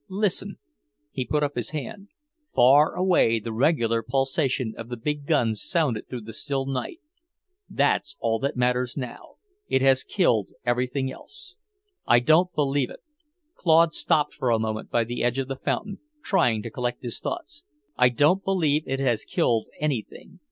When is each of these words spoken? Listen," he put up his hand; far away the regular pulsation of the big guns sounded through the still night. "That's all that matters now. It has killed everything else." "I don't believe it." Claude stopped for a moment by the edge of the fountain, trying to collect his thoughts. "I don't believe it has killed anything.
Listen," 0.09 0.57
he 1.11 1.27
put 1.27 1.43
up 1.43 1.53
his 1.53 1.69
hand; 1.69 2.07
far 2.55 2.95
away 2.95 3.39
the 3.39 3.53
regular 3.53 4.01
pulsation 4.01 4.73
of 4.75 4.89
the 4.89 4.97
big 4.97 5.27
guns 5.27 5.61
sounded 5.61 6.09
through 6.09 6.21
the 6.21 6.33
still 6.33 6.65
night. 6.65 6.99
"That's 7.69 8.15
all 8.19 8.39
that 8.39 8.57
matters 8.57 8.97
now. 8.97 9.35
It 9.67 9.83
has 9.83 10.03
killed 10.03 10.53
everything 10.65 11.11
else." 11.11 11.53
"I 12.07 12.19
don't 12.19 12.51
believe 12.55 12.89
it." 12.89 13.01
Claude 13.53 13.93
stopped 13.93 14.33
for 14.33 14.49
a 14.49 14.57
moment 14.57 14.89
by 14.89 15.03
the 15.03 15.23
edge 15.23 15.37
of 15.37 15.47
the 15.47 15.55
fountain, 15.55 15.99
trying 16.23 16.63
to 16.63 16.71
collect 16.71 17.03
his 17.03 17.19
thoughts. 17.19 17.63
"I 17.95 18.09
don't 18.09 18.43
believe 18.43 18.81
it 18.87 18.99
has 18.99 19.23
killed 19.23 19.67
anything. 19.79 20.39